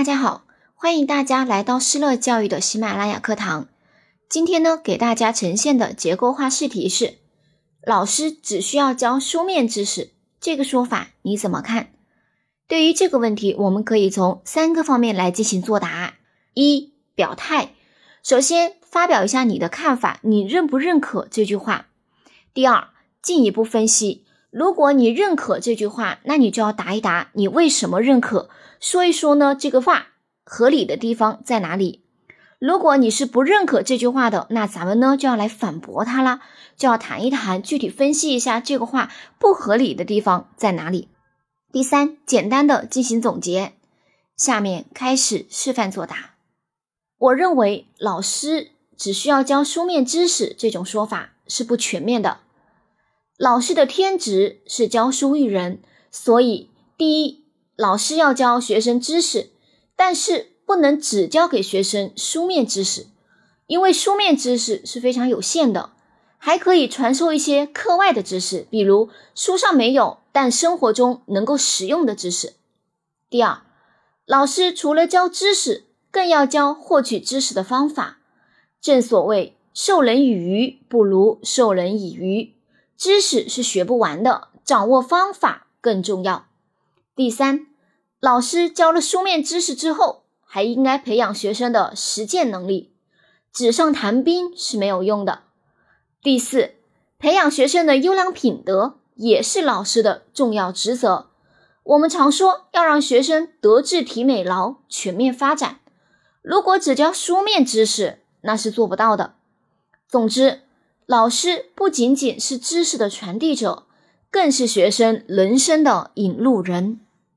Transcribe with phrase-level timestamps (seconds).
[0.00, 3.68] 大家好，欢迎大家来到施乐教育的喜马拉雅课堂。
[4.30, 7.18] 今天呢，给大家呈现的结构化试题是：
[7.82, 11.92] 老师只需要教书面知识，这个说法你怎么看？
[12.66, 16.14] 对于这个问题，我们可以从三个方面来进行作答：
[16.54, 17.74] 一、表态，
[18.22, 21.88] 首先发表一下你的看法，你认不认可这句话？
[22.54, 22.88] 第二，
[23.20, 28.50] 进一步分析，如果你认可这句话，那你就要答一答你为什么认可。
[28.80, 30.08] 说一说呢，这个话
[30.44, 32.02] 合理的地方在哪里？
[32.58, 36.40] 如果你是不认可这句话的，那咱们呢就要来反驳他啦，
[36.76, 41.08] 就要谈一谈，具体分析一下这个话不合理的地方在哪里。
[41.72, 43.74] 第三，简单的进行总结。
[44.36, 46.34] 下面开始示范作答。
[47.18, 52.40] 我认为老师只需要教书面知识这种说法是不全面的。
[53.40, 57.46] 老师的天职是教书育人，所以第一。
[57.74, 59.48] 老师要教学生知识，
[59.96, 63.06] 但是不能只教给学生书面知识，
[63.66, 65.92] 因为书面知识是非常有限的，
[66.36, 72.52] 还可以传授一些课外的知识，比如书上没有但生活中能够使用的知识。
[73.30, 73.62] 第二，
[74.26, 78.18] 老师除了教知识，更要教获取知识的方法。
[78.82, 82.52] 正所谓授人以鱼不如授人以渔，
[83.00, 86.44] 知识是学不完的，掌握方法更重要。
[87.16, 87.66] 第三。
[88.20, 92.92] 老师教了书面知识之后，还应该培养学生的实践能力，
[93.50, 95.44] 纸上谈兵是没有用的。
[96.22, 96.74] 第四，
[97.18, 101.30] 培养学生的优良品德也是老师的重要职责。
[101.84, 105.80] 我们常说要让学生德智体美劳全面发展，
[106.42, 109.36] 如果只教书面知识，那是做不到的。
[110.06, 110.64] 总之，
[111.10, 113.82] 老师不仅仅是知识的传递者，
[114.30, 117.00] 更是学生人生的引路人。